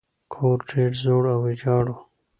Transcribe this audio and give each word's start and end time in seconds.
کور 0.33 0.57
ډیر 0.69 0.91
زوړ 1.03 1.23
او 1.33 1.39
ویجاړ 1.45 1.85
و. 1.93 1.97